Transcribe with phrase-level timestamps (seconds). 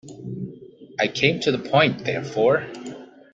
[0.99, 2.65] I came to the point, therefore.